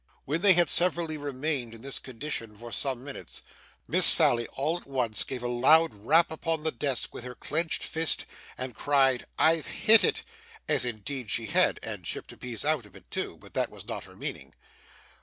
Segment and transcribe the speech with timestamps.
[0.25, 3.43] When they had severally remained in this condition for some minutes,
[3.87, 7.83] Miss Sally all at once gave a loud rap upon the desk with her clenched
[7.83, 8.25] fist,
[8.57, 10.23] and cried, 'I've hit it!'
[10.67, 13.87] as indeed she had, and chipped a piece out of it too; but that was
[13.87, 14.55] not her meaning.